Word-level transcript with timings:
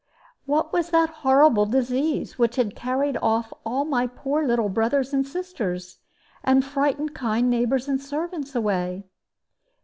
What 0.47 0.73
was 0.73 0.89
that 0.89 1.11
horrible 1.21 1.67
disease 1.67 2.39
which 2.39 2.55
had 2.55 2.75
carried 2.75 3.17
off 3.21 3.53
all 3.63 3.85
my 3.85 4.07
poor 4.07 4.47
little 4.47 4.67
brothers 4.67 5.13
and 5.13 5.27
sisters, 5.27 5.99
and 6.43 6.65
frightened 6.65 7.13
kind 7.13 7.51
neighbors 7.51 7.87
and 7.87 8.01
servants 8.01 8.55
away? 8.55 9.03